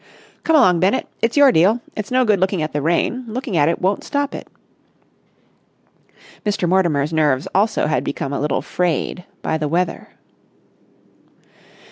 "Come 0.43 0.55
along, 0.55 0.79
Bennett. 0.79 1.07
It's 1.21 1.37
your 1.37 1.51
deal. 1.51 1.79
It's 1.95 2.09
no 2.09 2.25
good 2.25 2.39
looking 2.39 2.63
at 2.63 2.73
the 2.73 2.81
rain. 2.81 3.23
Looking 3.27 3.55
at 3.55 3.69
it 3.69 3.79
won't 3.79 4.03
stop 4.03 4.33
it." 4.33 4.47
Mr. 6.43 6.67
Mortimer's 6.67 7.13
nerves 7.13 7.47
also 7.53 7.85
had 7.85 8.03
become 8.03 8.33
a 8.33 8.39
little 8.41 8.63
frayed 8.63 9.25
by 9.43 9.59
the 9.59 9.67
weather. 9.67 10.09